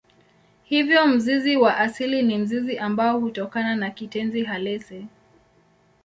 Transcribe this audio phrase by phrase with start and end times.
[0.63, 5.05] Hivyo mzizi wa asili ni mzizi ambao hutokana na kitenzi halisi.